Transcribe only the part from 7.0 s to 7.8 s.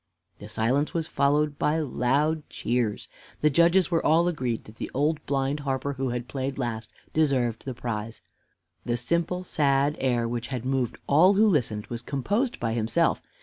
deserved the